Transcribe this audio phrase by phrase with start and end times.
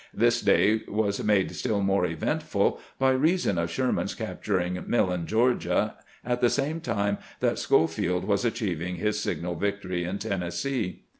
[0.15, 5.93] This day was made still more eventful by reason of Sherman's capturing Millen, G eorgia,
[6.25, 11.03] at the same time that Schofield was achieving his signal victory in Tennessee.